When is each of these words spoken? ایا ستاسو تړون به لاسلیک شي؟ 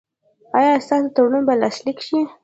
ایا 0.57 0.73
ستاسو 0.85 1.11
تړون 1.15 1.41
به 1.47 1.53
لاسلیک 1.61 1.97
شي؟ 2.07 2.19